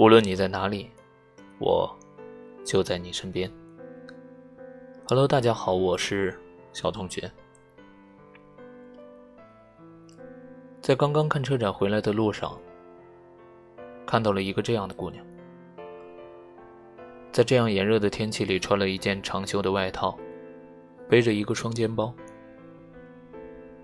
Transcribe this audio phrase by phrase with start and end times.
[0.00, 0.90] 无论你在哪里，
[1.58, 1.94] 我
[2.64, 3.52] 就在你身边。
[5.06, 6.34] Hello，大家好，我是
[6.72, 7.30] 小同学。
[10.80, 12.58] 在刚刚看车展回来的路上，
[14.06, 15.22] 看到了一个这样的姑娘，
[17.30, 20.18] 在这样炎热的天气里，穿了一件长袖的外套，
[21.10, 22.14] 背着一个双肩包，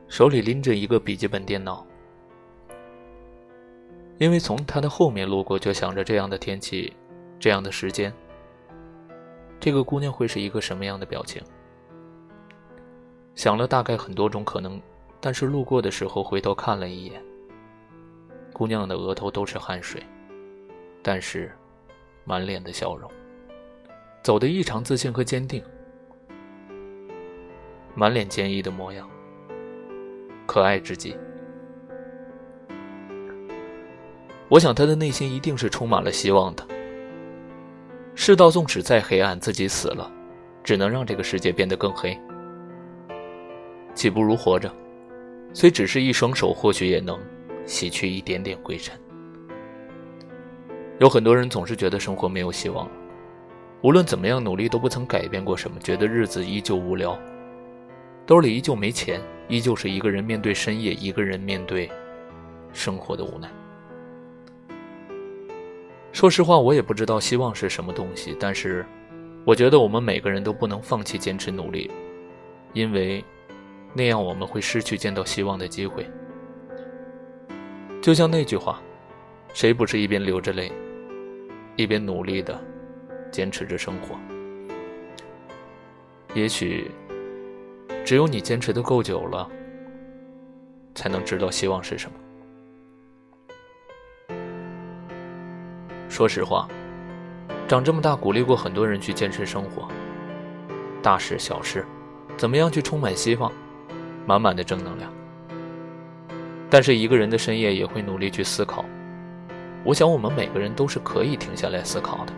[0.08, 1.86] 手里拎着一个笔记本电脑。
[4.18, 6.92] 因为从她的后面路过，就想着这样的天气，
[7.38, 8.12] 这样的时间，
[9.60, 11.42] 这个姑娘会是一个什么样的表情？
[13.34, 14.80] 想了大概很多种可能。
[15.18, 17.20] 但是路过的时候，回头看了一眼，
[18.52, 20.00] 姑娘的额头都是汗水，
[21.02, 21.50] 但是
[22.24, 23.10] 满脸的笑容，
[24.22, 25.64] 走得异常自信和坚定，
[27.94, 29.08] 满脸坚毅的模样，
[30.46, 31.16] 可爱至极。
[34.48, 36.66] 我想他的内心一定是充满了希望的。
[38.14, 40.10] 世道纵使再黑暗，自己死了，
[40.62, 42.18] 只能让这个世界变得更黑，
[43.94, 44.72] 岂不如活着？
[45.52, 47.18] 虽只是一双手，或许也能
[47.66, 48.98] 洗去一点点灰尘。
[50.98, 52.92] 有很多人总是觉得生活没有希望了，
[53.82, 57.18] 无论怎么样努力都不曾改变过什么，觉得日子依旧无聊，
[58.24, 61.90] 兜里依旧没钱，依旧是一个人面对深夜，一个人面对
[62.72, 63.50] 生活的无奈。
[66.16, 68.86] 说实话，我也不知道希望是什么东西，但是
[69.44, 71.90] 我觉得我们每个人都不能放弃坚持努力，
[72.72, 73.22] 因为。
[73.94, 76.06] 那样我们会失去见到希望的机会。
[78.02, 78.78] 就像那句话
[79.54, 80.70] ：“谁不是一边流着泪，
[81.76, 82.62] 一边努力的
[83.30, 84.14] 坚持着生活？”
[86.34, 86.90] 也许，
[88.04, 89.48] 只有你坚持的够久了，
[90.94, 92.18] 才能知道希望是什么。
[96.08, 96.68] 说实话，
[97.68, 99.88] 长这么大，鼓励过很多人去坚持生活，
[101.02, 101.84] 大事小事，
[102.36, 103.50] 怎么样去充满希望？
[104.24, 105.12] 满满的正能量，
[106.68, 108.84] 但是一个人的深夜也会努力去思考。
[109.84, 112.32] 我想，我们每个人都是可以停下来思考的，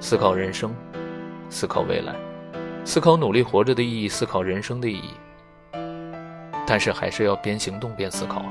[0.00, 0.74] 思考人生，
[1.48, 2.14] 思考未来，
[2.84, 5.10] 思考努力活着的意义，思考人生的意义。
[6.66, 8.44] 但是，还是要边行动边思考。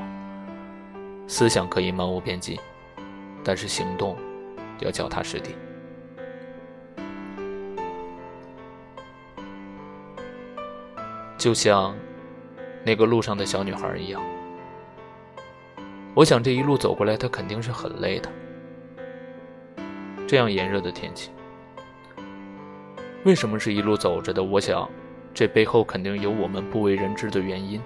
[1.26, 2.58] 思想可以漫无边际，
[3.44, 4.16] 但是行动
[4.80, 5.54] 要脚踏实地。
[11.38, 11.94] 就像。
[12.82, 14.22] 那个路上的小女孩一样，
[16.14, 18.32] 我想这一路走过来，她肯定是很累的。
[20.26, 21.30] 这样炎热的天气，
[23.22, 24.42] 为什么是一路走着的？
[24.42, 24.88] 我想，
[25.34, 27.78] 这背后肯定有我们不为人知的原因。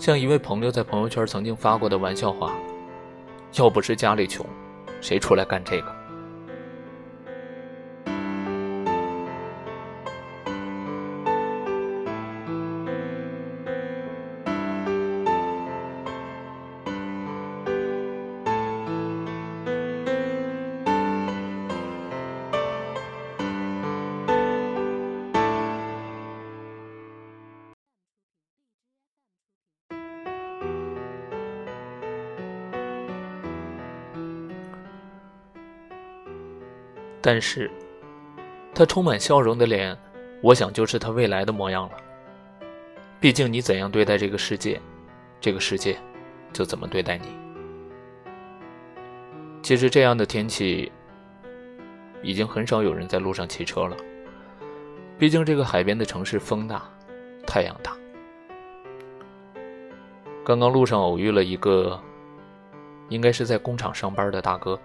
[0.00, 2.54] 像一位朋友在朋友圈曾经发过的玩笑话
[3.58, 4.46] ：“要不是家里穷，
[5.02, 5.94] 谁出来干这个？”
[37.20, 37.70] 但是，
[38.74, 39.96] 他充满笑容的脸，
[40.42, 41.96] 我想就是他未来的模样了。
[43.20, 44.80] 毕竟你怎样对待这个世界，
[45.40, 45.98] 这个世界
[46.52, 47.26] 就怎么对待你。
[49.62, 50.90] 其实这样的天气，
[52.22, 53.94] 已经很少有人在路上骑车了。
[55.18, 56.82] 毕竟这个海边的城市风大，
[57.46, 57.94] 太阳大。
[60.42, 62.00] 刚刚路上偶遇了一个，
[63.10, 64.80] 应该是在工厂上班的大哥。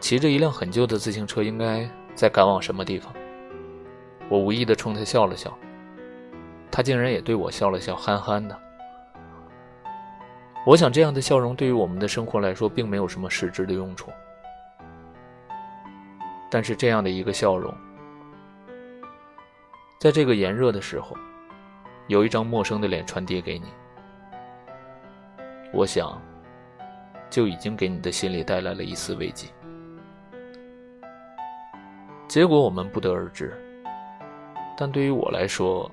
[0.00, 3.12] 骑着一辆很旧的自行车，应该在赶往什么地方？
[4.28, 5.56] 我无意的冲他笑了笑，
[6.70, 8.58] 他竟然也对我笑了笑，憨憨的。
[10.66, 14.10] 我想这样的笑容对于我们的生活来说，并没有什么实质的用处。
[16.50, 17.72] 但是这样的一个笑容，
[19.98, 21.16] 在这个炎热的时候，
[22.06, 23.66] 有一张陌生的脸传递给你，
[25.72, 26.20] 我想，
[27.30, 29.48] 就已经给你的心里带来了一丝慰藉。
[32.36, 33.56] 结果我们不得而知，
[34.76, 35.90] 但对于我来说，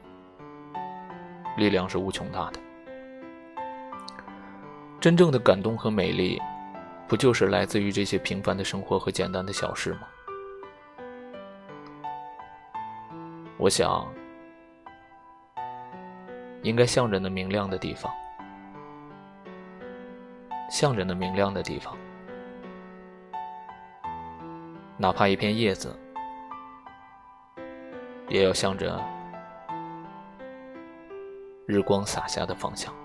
[1.55, 2.59] 力量是无穷大的。
[4.99, 6.37] 真正的感动和美丽，
[7.07, 10.01] 不就是来自于这些平凡的生活和简单的小事吗？
[13.57, 14.05] 我想，
[16.61, 18.11] 应该向着那明亮的地方，
[20.69, 21.97] 向着那明亮的地方，
[24.97, 25.97] 哪怕一片叶子，
[28.33, 28.99] 也要向着
[31.67, 33.02] 日光洒下的方向。